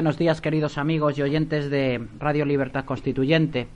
[0.00, 3.68] Buenos días queridos amigos y oyentes de Radio Libertad Constituyente.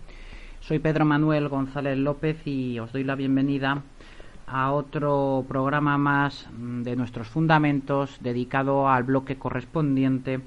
[0.60, 3.82] Soy Pedro Manuel González López y os doy la bienvenida
[4.46, 10.40] a otro programa más de nuestros fundamentos dedicado al bloque correspondiente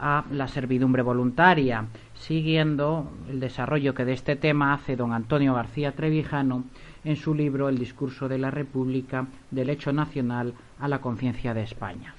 [0.00, 5.92] a la servidumbre voluntaria, siguiendo el desarrollo que de este tema hace don Antonio García
[5.92, 6.64] Trevijano
[7.04, 11.62] en su libro El discurso de la República del hecho nacional a la conciencia de
[11.62, 12.16] España.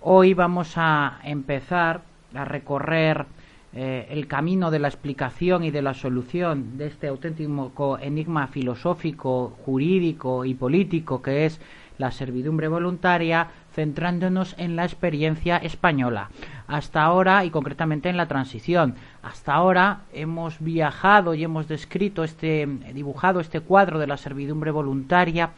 [0.00, 3.26] Hoy vamos a empezar a recorrer
[3.72, 9.56] eh, el camino de la explicación y de la solución de este auténtico enigma filosófico,
[9.64, 11.60] jurídico y político que es
[12.00, 16.30] la servidumbre voluntaria, centrándonos en la experiencia española.
[16.66, 22.66] Hasta ahora, y concretamente en la transición, hasta ahora hemos viajado y hemos descrito este,
[22.94, 25.50] dibujado este cuadro de la servidumbre voluntaria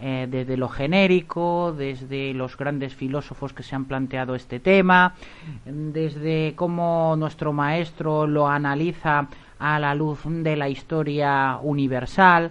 [0.00, 5.14] eh, desde lo genérico, desde los grandes filósofos que se han planteado este tema,
[5.64, 12.50] desde cómo nuestro maestro lo analiza a la luz de la historia universal.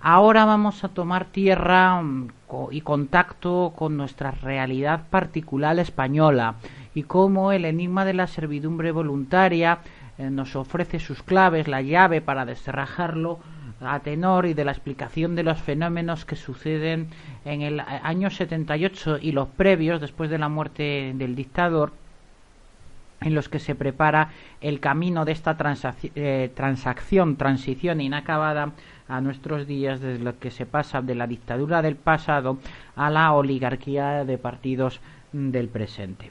[0.00, 2.28] Ahora vamos a tomar tierra mm,
[2.72, 6.56] y contacto con nuestra realidad particular española
[6.94, 9.78] y cómo el enigma de la servidumbre voluntaria
[10.18, 13.38] eh, nos ofrece sus claves, la llave para desterrajarlo
[13.80, 17.08] a tenor y de la explicación de los fenómenos que suceden
[17.44, 21.92] en el año 78 y los previos después de la muerte del dictador
[23.20, 24.30] en los que se prepara
[24.60, 25.56] el camino de esta
[26.14, 28.72] eh, transacción, transición inacabada
[29.08, 32.58] a nuestros días desde lo que se pasa de la dictadura del pasado
[32.94, 35.00] a la oligarquía de partidos
[35.32, 36.30] del presente.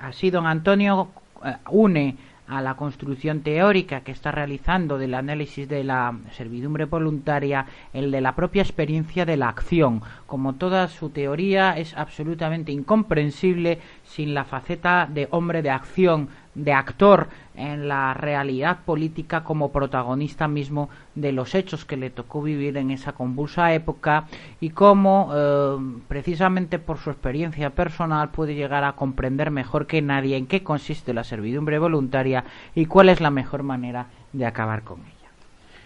[0.00, 1.08] Así don Antonio
[1.44, 2.16] eh, une
[2.48, 8.20] a la construcción teórica que está realizando del análisis de la servidumbre voluntaria, el de
[8.20, 10.02] la propia experiencia de la acción.
[10.26, 16.72] Como toda su teoría es absolutamente incomprensible sin la faceta de hombre de acción, de
[16.72, 22.76] actor en la realidad política como protagonista mismo de los hechos que le tocó vivir
[22.76, 24.26] en esa convulsa época
[24.60, 25.76] y cómo eh,
[26.08, 31.14] precisamente por su experiencia personal puede llegar a comprender mejor que nadie en qué consiste
[31.14, 32.44] la servidumbre voluntaria
[32.74, 35.30] y cuál es la mejor manera de acabar con ella.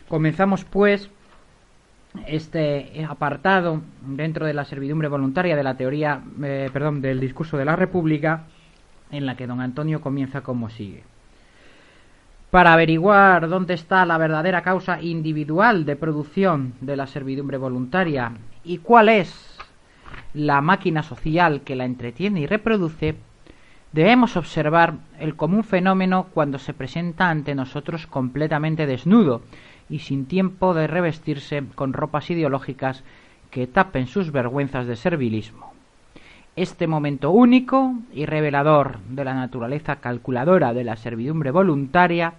[0.08, 1.10] Comenzamos pues
[2.26, 7.64] este apartado dentro de la servidumbre voluntaria de la teoría, eh, perdón, del discurso de
[7.64, 8.44] la República
[9.12, 11.04] en la que don Antonio comienza como sigue.
[12.50, 18.32] Para averiguar dónde está la verdadera causa individual de producción de la servidumbre voluntaria
[18.64, 19.58] y cuál es
[20.34, 23.16] la máquina social que la entretiene y reproduce,
[23.92, 29.42] debemos observar el común fenómeno cuando se presenta ante nosotros completamente desnudo
[29.88, 33.04] y sin tiempo de revestirse con ropas ideológicas
[33.50, 35.71] que tapen sus vergüenzas de servilismo.
[36.54, 42.34] Este momento único y revelador de la naturaleza calculadora de la servidumbre voluntaria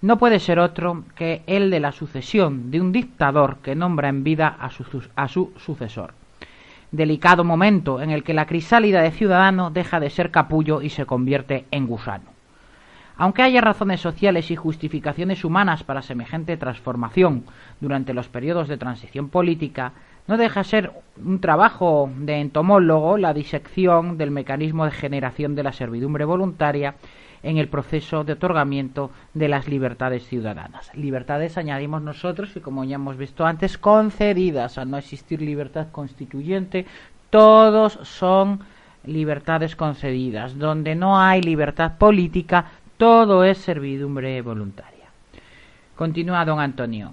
[0.00, 4.24] no puede ser otro que el de la sucesión de un dictador que nombra en
[4.24, 6.14] vida a su, sucesor.
[6.92, 11.04] Delicado momento en el que la crisálida de ciudadano deja de ser capullo y se
[11.04, 12.30] convierte en gusano.
[13.18, 17.44] Aunque haya razones sociales y justificaciones humanas para semejante transformación
[17.80, 19.92] durante los periodos de transición política,
[20.28, 20.92] no deja ser
[21.24, 26.94] un trabajo de entomólogo la disección del mecanismo de generación de la servidumbre voluntaria
[27.42, 30.90] en el proceso de otorgamiento de las libertades ciudadanas.
[30.94, 36.84] Libertades añadimos nosotros y como ya hemos visto antes, concedidas al no existir libertad constituyente,
[37.30, 38.60] todos son
[39.04, 40.58] libertades concedidas.
[40.58, 42.66] Donde no hay libertad política,
[42.96, 45.06] todo es servidumbre voluntaria.
[45.96, 47.12] Continúa don Antonio.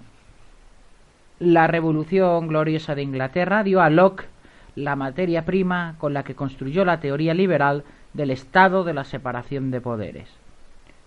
[1.40, 4.28] La Revolución Gloriosa de Inglaterra dio a Locke
[4.76, 7.84] la materia prima con la que construyó la teoría liberal
[8.14, 10.30] del estado de la separación de poderes.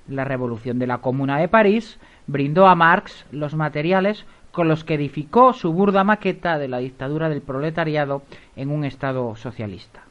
[0.06, 4.94] La Revolución de la Comuna de París brindó a Marx los materiales con los que
[4.94, 8.20] edificó su burda maqueta de la dictadura del proletariado
[8.54, 10.02] en un Estado socialista.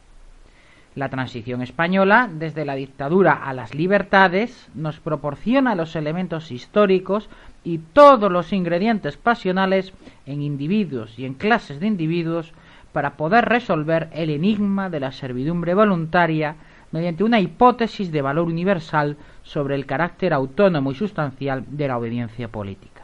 [0.95, 7.29] La transición española, desde la dictadura a las libertades, nos proporciona los elementos históricos
[7.67, 9.91] y todos los ingredientes pasionales
[10.25, 12.53] en individuos y en clases de individuos
[12.93, 16.55] para poder resolver el enigma de la servidumbre voluntaria
[16.93, 22.47] mediante una hipótesis de valor universal sobre el carácter autónomo y sustancial de la obediencia
[22.47, 23.03] política.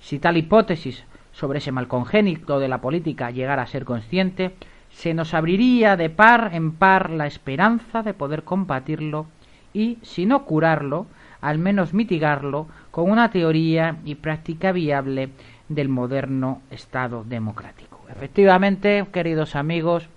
[0.00, 4.54] Si tal hipótesis sobre ese mal congénito de la política llegara a ser consciente,
[4.92, 9.26] se nos abriría de par en par la esperanza de poder combatirlo
[9.74, 11.06] y, si no curarlo,
[11.44, 15.28] al menos mitigarlo con una teoría y práctica viable
[15.68, 18.00] del moderno Estado democrático.
[18.10, 20.08] Efectivamente, queridos amigos,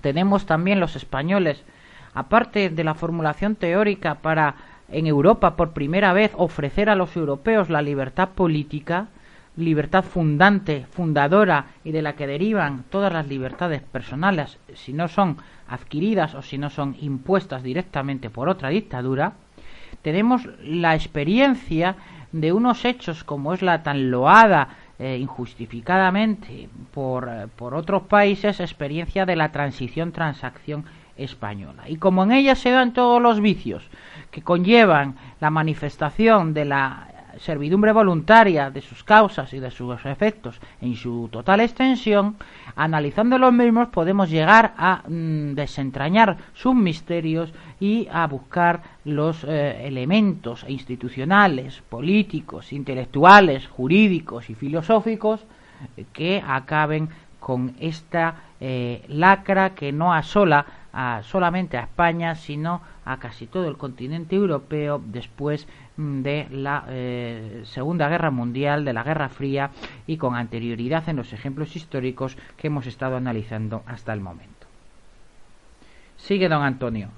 [0.00, 1.64] tenemos también los españoles,
[2.14, 4.54] aparte de la formulación teórica para
[4.92, 9.08] en Europa por primera vez ofrecer a los europeos la libertad política,
[9.56, 15.38] libertad fundante, fundadora y de la que derivan todas las libertades personales si no son
[15.66, 19.32] adquiridas o si no son impuestas directamente por otra dictadura,
[20.02, 21.96] tenemos la experiencia
[22.32, 24.68] de unos hechos como es la tan loada
[24.98, 30.84] eh, injustificadamente por, eh, por otros países experiencia de la transición transacción
[31.16, 31.88] española.
[31.88, 33.88] Y como en ella se dan todos los vicios
[34.30, 40.60] que conllevan la manifestación de la servidumbre voluntaria de sus causas y de sus efectos
[40.80, 42.36] en su total extensión,
[42.76, 49.86] analizando los mismos podemos llegar a mm, desentrañar sus misterios y a buscar los eh,
[49.86, 55.44] elementos institucionales, políticos, intelectuales, jurídicos y filosóficos
[56.12, 57.08] que acaben
[57.40, 63.68] con esta eh, lacra que no asola a, solamente a España, sino a casi todo
[63.68, 65.66] el continente europeo después
[65.96, 69.70] de la eh, Segunda Guerra Mundial, de la Guerra Fría
[70.06, 74.66] y con anterioridad en los ejemplos históricos que hemos estado analizando hasta el momento.
[76.16, 77.08] Sigue don Antonio.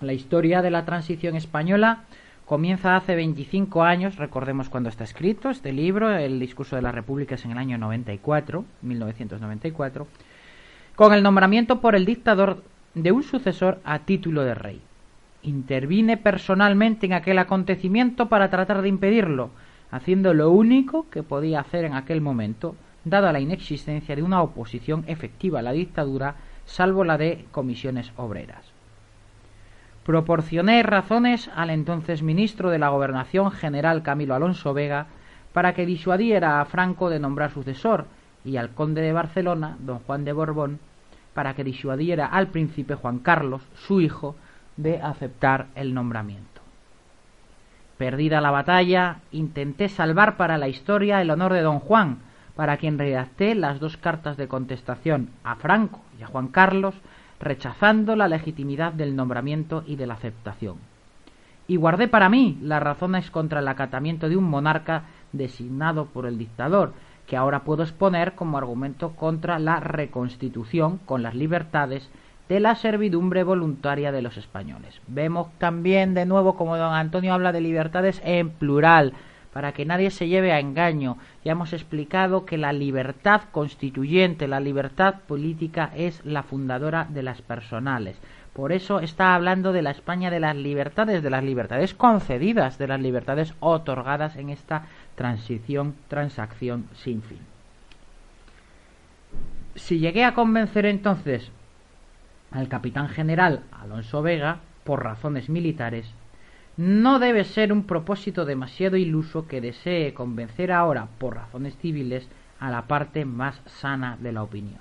[0.00, 2.04] La historia de la transición española
[2.44, 7.34] comienza hace 25 años, recordemos cuando está escrito este libro, el discurso de la República
[7.34, 10.06] es en el año 94, 1994,
[10.94, 12.62] con el nombramiento por el dictador
[12.94, 14.80] de un sucesor a título de rey.
[15.46, 19.50] Intervine personalmente en aquel acontecimiento para tratar de impedirlo,
[19.92, 25.04] haciendo lo único que podía hacer en aquel momento, dada la inexistencia de una oposición
[25.06, 26.34] efectiva a la dictadura,
[26.64, 28.72] salvo la de comisiones obreras.
[30.04, 35.06] Proporcioné razones al entonces ministro de la Gobernación general Camilo Alonso Vega
[35.52, 38.06] para que disuadiera a Franco de nombrar sucesor
[38.44, 40.80] y al conde de Barcelona, don Juan de Borbón,
[41.34, 44.34] para que disuadiera al príncipe Juan Carlos, su hijo,
[44.76, 46.60] de aceptar el nombramiento.
[47.98, 52.18] Perdida la batalla, intenté salvar para la historia el honor de don Juan,
[52.54, 56.94] para quien redacté las dos cartas de contestación a Franco y a Juan Carlos,
[57.40, 60.76] rechazando la legitimidad del nombramiento y de la aceptación.
[61.68, 66.38] Y guardé para mí las razones contra el acatamiento de un monarca designado por el
[66.38, 66.92] dictador,
[67.26, 72.08] que ahora puedo exponer como argumento contra la reconstitución con las libertades
[72.48, 75.00] de la servidumbre voluntaria de los españoles.
[75.08, 79.14] Vemos también de nuevo como don Antonio habla de libertades en plural,
[79.52, 81.16] para que nadie se lleve a engaño.
[81.42, 87.40] Ya hemos explicado que la libertad constituyente, la libertad política es la fundadora de las
[87.40, 88.18] personales.
[88.52, 92.86] Por eso está hablando de la España de las libertades, de las libertades concedidas, de
[92.86, 97.40] las libertades otorgadas en esta transición, transacción sin fin.
[99.74, 101.50] Si llegué a convencer entonces
[102.56, 106.10] al capitán general Alonso Vega, por razones militares,
[106.76, 112.70] no debe ser un propósito demasiado iluso que desee convencer ahora, por razones civiles, a
[112.70, 114.80] la parte más sana de la opinión.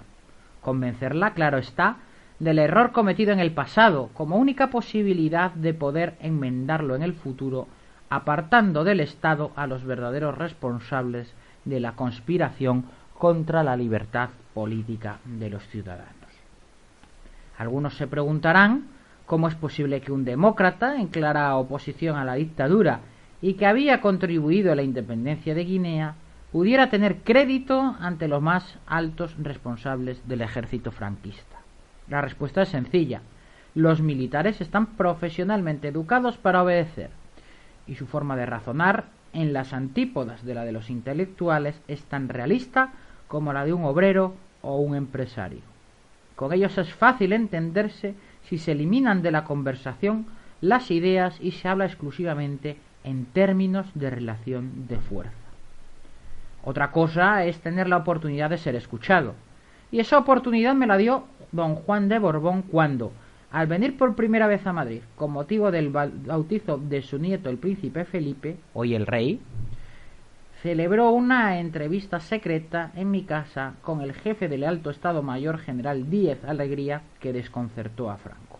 [0.62, 1.98] Convencerla, claro está,
[2.40, 7.68] del error cometido en el pasado como única posibilidad de poder enmendarlo en el futuro
[8.10, 11.34] apartando del Estado a los verdaderos responsables
[11.66, 12.86] de la conspiración
[13.18, 16.25] contra la libertad política de los ciudadanos.
[17.58, 18.88] Algunos se preguntarán
[19.26, 23.00] cómo es posible que un demócrata en clara oposición a la dictadura
[23.42, 26.16] y que había contribuido a la independencia de Guinea
[26.52, 31.58] pudiera tener crédito ante los más altos responsables del ejército franquista.
[32.08, 33.22] La respuesta es sencilla.
[33.74, 37.10] Los militares están profesionalmente educados para obedecer
[37.88, 42.30] y su forma de razonar, en las antípodas de la de los intelectuales, es tan
[42.30, 42.94] realista
[43.28, 45.75] como la de un obrero o un empresario.
[46.36, 50.26] Con ellos es fácil entenderse si se eliminan de la conversación
[50.62, 55.34] las ideas y se habla exclusivamente en términos de relación de fuerza.
[56.64, 59.36] Otra cosa es tener la oportunidad de ser escuchado.
[59.92, 63.14] Y esa oportunidad me la dio don Juan de Borbón cuando,
[63.52, 67.58] al venir por primera vez a Madrid con motivo del bautizo de su nieto el
[67.58, 69.40] príncipe Felipe, hoy el rey,
[70.66, 76.10] celebró una entrevista secreta en mi casa con el jefe del Alto Estado Mayor General
[76.10, 78.60] Díez Alegría que desconcertó a Franco.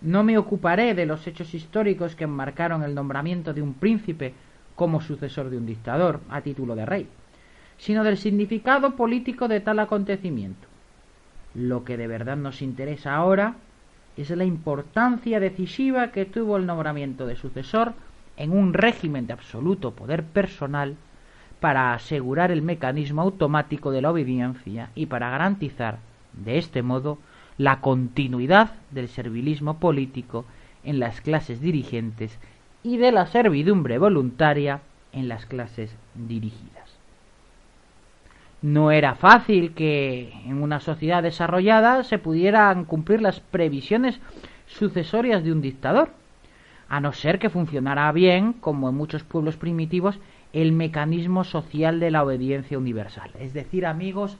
[0.00, 4.32] No me ocuparé de los hechos históricos que enmarcaron el nombramiento de un príncipe
[4.76, 7.06] como sucesor de un dictador a título de rey,
[7.76, 10.68] sino del significado político de tal acontecimiento.
[11.54, 13.56] Lo que de verdad nos interesa ahora
[14.16, 17.92] es la importancia decisiva que tuvo el nombramiento de sucesor
[18.38, 20.96] en un régimen de absoluto poder personal
[21.60, 25.98] para asegurar el mecanismo automático de la obediencia y para garantizar,
[26.32, 27.18] de este modo,
[27.58, 30.44] la continuidad del servilismo político
[30.84, 32.38] en las clases dirigentes
[32.84, 34.80] y de la servidumbre voluntaria
[35.12, 36.96] en las clases dirigidas.
[38.62, 44.20] No era fácil que en una sociedad desarrollada se pudieran cumplir las previsiones
[44.66, 46.10] sucesorias de un dictador,
[46.88, 50.18] a no ser que funcionara bien, como en muchos pueblos primitivos,
[50.52, 53.30] el mecanismo social de la obediencia universal.
[53.38, 54.36] Es decir, amigos,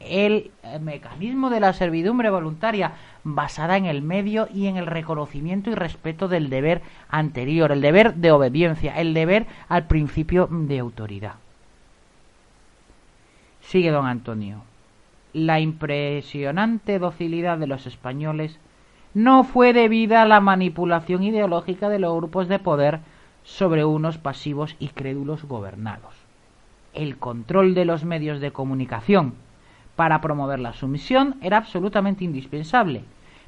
[0.00, 0.50] el
[0.80, 2.92] mecanismo de la servidumbre voluntaria
[3.24, 8.14] basada en el medio y en el reconocimiento y respeto del deber anterior, el deber
[8.14, 11.34] de obediencia, el deber al principio de autoridad.
[13.62, 14.62] Sigue don Antonio.
[15.32, 18.58] La impresionante docilidad de los españoles
[19.16, 23.00] no fue debida a la manipulación ideológica de los grupos de poder
[23.44, 26.14] sobre unos pasivos y crédulos gobernados.
[26.92, 29.32] El control de los medios de comunicación
[29.96, 33.04] para promover la sumisión era absolutamente indispensable,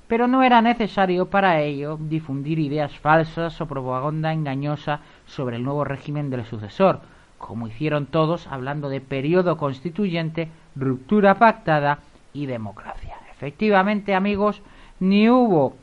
[0.06, 5.84] pero no era necesario para ello difundir ideas falsas o propaganda engañosa sobre el nuevo
[5.84, 7.02] régimen del sucesor,
[7.36, 11.98] como hicieron todos hablando de periodo constituyente, ruptura pactada
[12.32, 13.16] y democracia.
[13.32, 14.62] Efectivamente, amigos,
[15.00, 15.76] ni hubo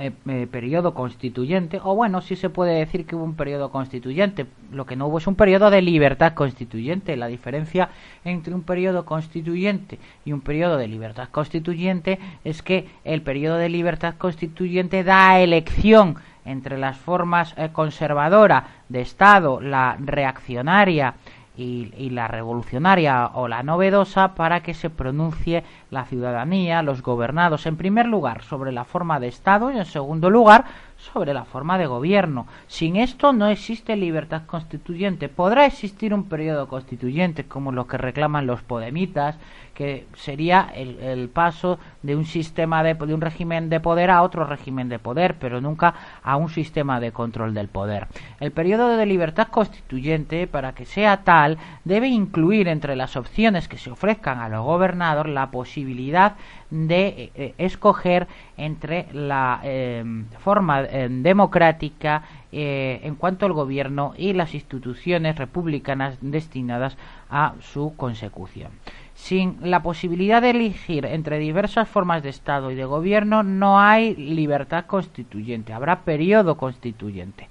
[0.00, 4.46] eh, eh, periodo constituyente, o bueno, sí se puede decir que hubo un periodo constituyente,
[4.70, 7.16] lo que no hubo es un periodo de libertad constituyente.
[7.16, 7.88] La diferencia
[8.24, 13.70] entre un periodo constituyente y un periodo de libertad constituyente es que el periodo de
[13.70, 21.14] libertad constituyente da elección entre las formas eh, conservadora de Estado, la reaccionaria
[21.58, 27.76] y, la revolucionaria o la novedosa para que se pronuncie la ciudadanía, los gobernados, en
[27.76, 30.64] primer lugar sobre la forma de Estado y en segundo lugar
[30.98, 32.46] sobre la forma de gobierno.
[32.66, 35.28] Sin esto no existe libertad constituyente.
[35.28, 39.38] Podrá existir un periodo constituyente como lo que reclaman los podemitas,
[39.74, 44.44] que sería el, paso de un sistema de, de un régimen de poder a otro
[44.44, 48.08] régimen de poder, pero nunca a un sistema de control del poder.
[48.40, 53.78] El periodo de libertad constituyente, para que sea tal, debe incluir entre las opciones que
[53.78, 56.34] se ofrezcan a los gobernados la posibilidad
[56.70, 60.04] de eh, eh, escoger entre la eh,
[60.40, 66.96] forma democrática en cuanto al gobierno y las instituciones republicanas destinadas
[67.28, 68.70] a su consecución.
[69.14, 74.14] Sin la posibilidad de elegir entre diversas formas de Estado y de gobierno no hay
[74.14, 77.48] libertad constituyente, habrá periodo constituyente.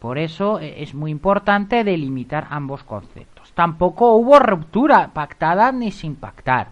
[0.00, 3.52] Por eso es muy importante delimitar ambos conceptos.
[3.52, 6.70] Tampoco hubo ruptura pactada ni sin pactar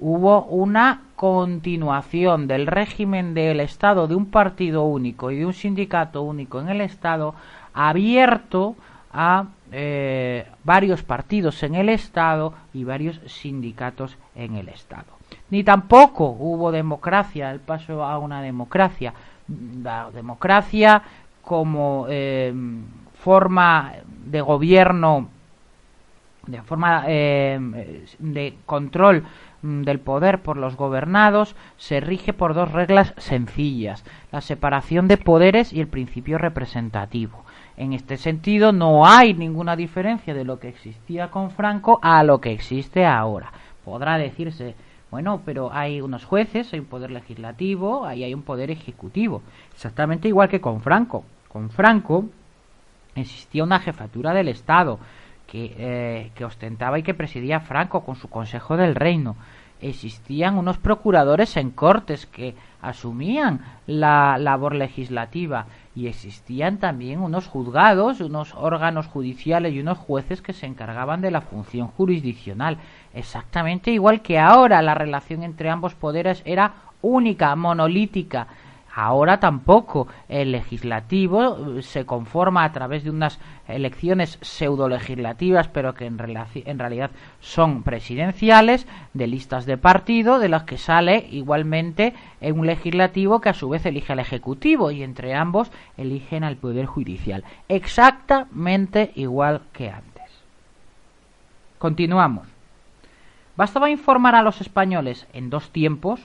[0.00, 6.22] hubo una continuación del régimen del Estado de un partido único y de un sindicato
[6.22, 7.34] único en el Estado
[7.74, 8.74] abierto
[9.12, 15.20] a eh, varios partidos en el Estado y varios sindicatos en el Estado.
[15.50, 19.12] Ni tampoco hubo democracia, el paso a una democracia.
[19.82, 21.02] La democracia
[21.42, 22.54] como eh,
[23.14, 23.92] forma
[24.24, 25.28] de gobierno,
[26.46, 29.24] de forma eh, de control
[29.62, 35.72] del poder por los gobernados se rige por dos reglas sencillas, la separación de poderes
[35.72, 37.44] y el principio representativo.
[37.76, 42.40] En este sentido no hay ninguna diferencia de lo que existía con Franco a lo
[42.40, 43.52] que existe ahora.
[43.84, 44.74] Podrá decirse,
[45.10, 49.42] bueno, pero hay unos jueces, hay un poder legislativo, ahí hay un poder ejecutivo.
[49.72, 51.24] Exactamente igual que con Franco.
[51.48, 52.26] Con Franco
[53.14, 54.98] existía una jefatura del Estado,
[55.52, 59.36] eh, que, ostentaba y que presidía Franco con su Consejo del Reino.
[59.80, 65.66] Existían unos procuradores en cortes que asumían la labor legislativa
[65.96, 71.30] y existían también unos juzgados, unos órganos judiciales y unos jueces que se encargaban de
[71.30, 72.78] la función jurisdiccional.
[73.14, 78.46] Exactamente igual que ahora la relación entre ambos poderes era única, monolítica.
[78.92, 80.08] Ahora tampoco.
[80.28, 86.18] El legislativo eh, se conforma a través de unas elecciones pseudo legislativas, pero que en,
[86.18, 93.40] en, realidad son presidenciales, de listas de partido, de las que sale igualmente un legislativo
[93.40, 97.44] que a su vez elige al ejecutivo y entre ambos eligen al poder judicial.
[97.68, 100.10] Exactamente igual que antes.
[101.78, 102.48] Continuamos.
[103.56, 106.20] Bastaba informar a los españoles en dos tiempos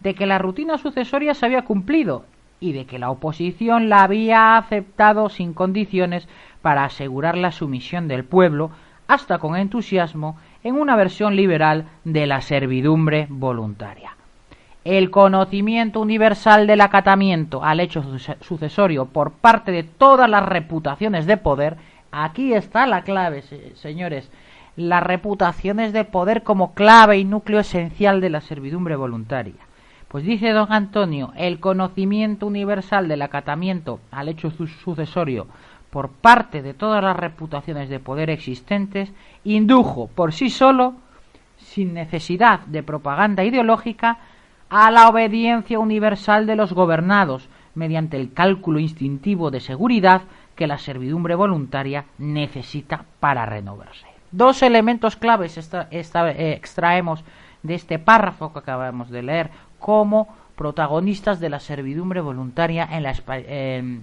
[0.00, 2.24] de que la rutina sucesoria se había cumplido
[2.60, 6.28] y de que la oposición la había aceptado sin condiciones
[6.62, 8.70] para asegurar la sumisión del pueblo,
[9.06, 14.16] hasta con entusiasmo, en una versión liberal de la servidumbre voluntaria.
[14.84, 18.02] El conocimiento universal del acatamiento al hecho
[18.40, 21.76] sucesorio por parte de todas las reputaciones de poder,
[22.10, 23.42] aquí está la clave,
[23.74, 24.30] señores,
[24.76, 29.67] las reputaciones de poder como clave y núcleo esencial de la servidumbre voluntaria.
[30.08, 35.46] Pues dice don Antonio, el conocimiento universal del acatamiento al hecho sucesorio
[35.90, 39.12] por parte de todas las reputaciones de poder existentes
[39.44, 40.94] indujo por sí solo,
[41.58, 44.18] sin necesidad de propaganda ideológica,
[44.70, 50.22] a la obediencia universal de los gobernados, mediante el cálculo instintivo de seguridad
[50.56, 54.06] que la servidumbre voluntaria necesita para renovarse.
[54.30, 55.56] Dos elementos claves
[55.90, 57.24] eh, extraemos
[57.62, 63.10] de este párrafo que acabamos de leer como protagonistas de la servidumbre voluntaria en la,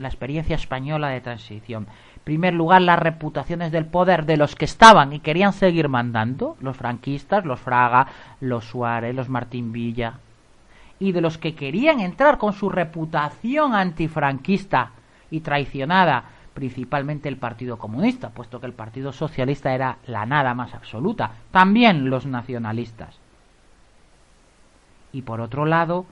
[0.07, 1.85] experiencia española de transición.
[2.15, 6.55] En primer lugar, las reputaciones del poder de los que estaban y querían seguir mandando,
[6.61, 8.07] los franquistas, los Fraga,
[8.39, 10.13] los Suárez, los Martín Villa,
[10.97, 14.91] y de los que querían entrar con su reputación antifranquista
[15.29, 20.73] y traicionada, principalmente el Partido Comunista, puesto que el Partido Socialista era la nada más
[20.73, 23.24] absoluta, también los nacionalistas
[25.15, 26.05] y por otro lado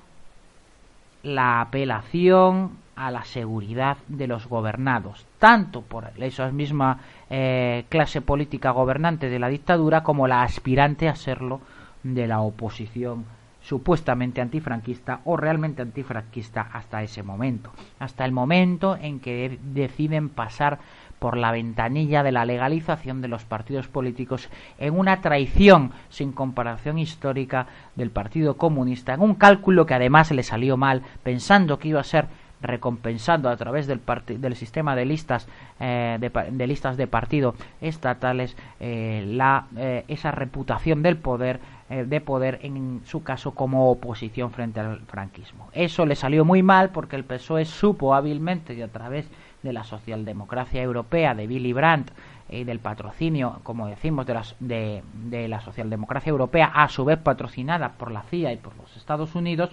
[1.24, 8.72] la apelación a la seguridad de los gobernados, tanto por esa misma eh, clase política
[8.72, 11.60] gobernante de la dictadura como la aspirante a serlo
[12.04, 13.26] de la oposición
[13.62, 20.80] supuestamente antifranquista o realmente antifranquista hasta ese momento, hasta el momento en que deciden pasar
[21.24, 27.00] por la ventanilla de la legalización de los partidos políticos en una traición sin comparación
[27.00, 32.02] histórica del Partido Comunista, en un cálculo que además le salió mal, pensando que iba
[32.02, 32.28] a ser
[32.62, 34.02] recompensando a través del,
[34.38, 35.48] del sistema de listas
[35.80, 41.62] eh, de, listas de partido estatales eh, la, eh, esa reputación del poder
[41.94, 45.70] de poder en su caso como oposición frente al franquismo.
[45.74, 49.30] Eso le salió muy mal porque el PSOE supo hábilmente y a través
[49.64, 52.12] de la socialdemocracia europea de Willy Brandt
[52.50, 58.12] y del patrocinio, como decimos, de, de la socialdemocracia europea, a su vez patrocinada por
[58.12, 59.72] la CIA y por los Estados Unidos,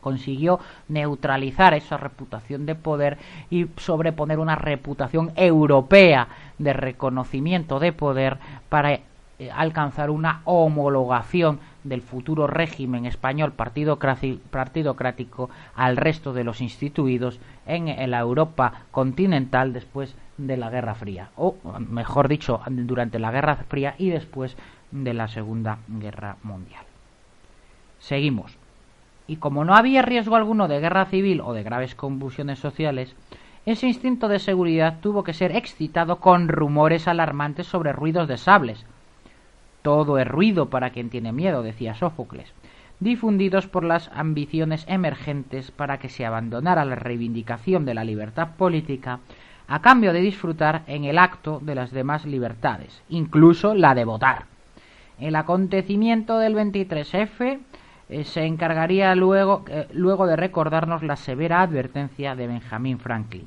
[0.00, 3.18] consiguió neutralizar esa reputación de poder
[3.50, 8.38] y sobreponer una reputación europea de reconocimiento de poder
[8.68, 9.02] para eh,
[9.54, 18.18] alcanzar una homologación del futuro régimen español partidocrático al resto de los instituidos en la
[18.18, 24.10] Europa continental después de la Guerra Fría, o mejor dicho, durante la Guerra Fría y
[24.10, 24.56] después
[24.90, 26.84] de la Segunda Guerra Mundial.
[27.98, 28.56] Seguimos.
[29.26, 33.14] Y como no había riesgo alguno de guerra civil o de graves convulsiones sociales,
[33.64, 38.84] ese instinto de seguridad tuvo que ser excitado con rumores alarmantes sobre ruidos de sables,
[39.82, 42.52] todo es ruido para quien tiene miedo, decía Sófocles,
[43.00, 49.20] difundidos por las ambiciones emergentes para que se abandonara la reivindicación de la libertad política
[49.68, 54.44] a cambio de disfrutar en el acto de las demás libertades, incluso la de votar.
[55.18, 57.60] El acontecimiento del 23F
[58.08, 63.46] eh, se encargaría luego, eh, luego de recordarnos la severa advertencia de Benjamin Franklin.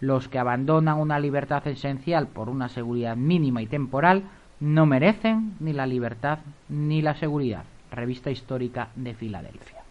[0.00, 4.24] Los que abandonan una libertad esencial por una seguridad mínima y temporal
[4.60, 6.38] no merecen ni la libertad
[6.68, 7.64] ni la seguridad.
[7.90, 9.82] Revista Histórica de Filadelfia.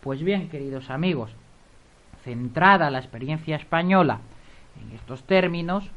[0.00, 1.30] Pues bien, queridos amigos,
[2.24, 4.18] centrada la experiencia española
[4.82, 5.88] en estos términos,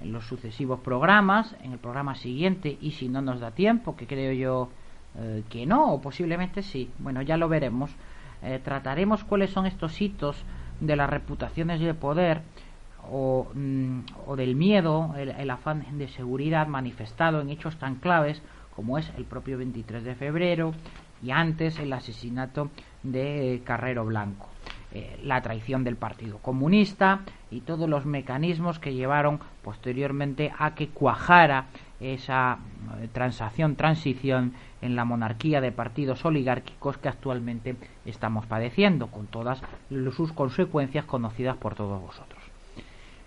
[0.00, 4.06] en los sucesivos programas, en el programa siguiente, y si no nos da tiempo, que
[4.06, 4.70] creo yo
[5.18, 7.90] eh, que no, o posiblemente sí, bueno, ya lo veremos,
[8.42, 10.42] eh, trataremos cuáles son estos hitos
[10.80, 12.42] de las reputaciones de poder
[13.10, 18.42] o, mm, o del miedo, el, afán de seguridad manifestado en hechos tan claves
[18.74, 20.72] como es el propio 23 de febrero
[21.22, 22.70] y antes el asesinato
[23.02, 24.48] de Carrero Blanco,
[24.92, 27.20] eh, la traición del Partido Comunista
[27.50, 31.66] y todos los mecanismos que llevaron posteriormente a que cuajara
[31.98, 32.58] esa
[33.00, 39.60] eh, transacción, transición en la monarquía de partidos oligárquicos que actualmente estamos padeciendo, con todas
[40.16, 42.39] sus consecuencias conocidas por todos vosotros.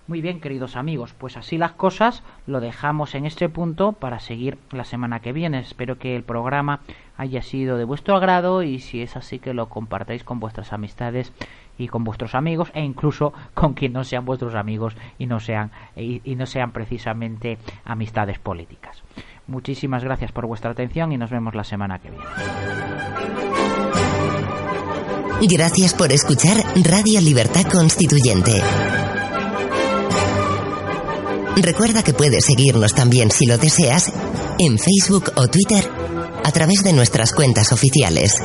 [0.06, 4.58] Muy bien, queridos amigos, pues así las cosas lo dejamos en este punto para seguir
[4.72, 5.60] la semana que viene.
[5.60, 6.82] Espero que el programa
[7.16, 11.32] haya sido de vuestro agrado y si es así que lo compartáis con vuestras amistades
[11.78, 15.72] y con vuestros amigos e incluso con quien no sean vuestros amigos y no sean
[15.96, 19.02] y, y no sean precisamente amistades políticas.
[19.48, 22.26] Muchísimas gracias por vuestra atención y nos vemos la semana que viene.
[25.50, 28.62] Gracias por escuchar Radio Libertad Constituyente.
[31.56, 34.12] Recuerda que puedes seguirnos también si lo deseas
[34.60, 35.90] en Facebook o Twitter
[36.44, 38.40] a través de nuestras cuentas oficiales.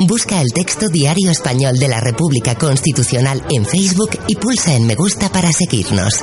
[0.00, 4.94] Busca el texto Diario Español de la República Constitucional en Facebook y pulsa en me
[4.94, 6.20] gusta para seguirnos.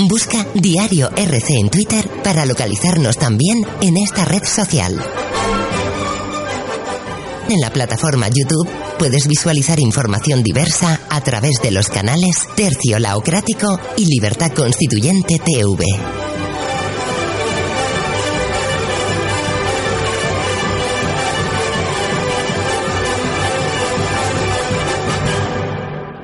[0.00, 5.02] Busca Diario RC en Twitter para localizarnos también en esta red social.
[7.48, 13.80] En la plataforma YouTube puedes visualizar información diversa a través de los canales Tercio Laocrático
[13.96, 16.17] y Libertad Constituyente TV.